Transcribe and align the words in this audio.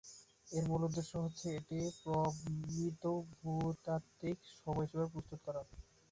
এর 0.47 0.63
মূল 0.67 0.81
উদ্দেশ্য 0.87 1.13
হচ্ছে, 1.17 1.47
একটি 1.59 1.75
প্রমিত 1.99 3.03
ভূতাত্ত্বিক 3.35 4.37
সময়সীমার 4.55 5.11
প্রস্তুত 5.13 5.39
করা। 5.45 5.61